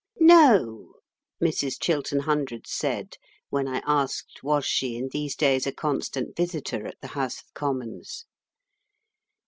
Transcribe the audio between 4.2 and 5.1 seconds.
Was she in